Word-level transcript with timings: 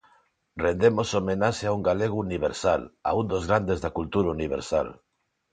Rendemos 0.63 1.09
homenaxe 1.19 1.63
a 1.67 1.75
un 1.77 1.81
galego 1.89 2.17
universal, 2.25 2.81
a 3.09 3.15
un 3.19 3.25
dos 3.33 3.43
grandes 3.49 3.79
da 3.83 3.95
cultura 3.97 4.29
universal. 4.37 4.87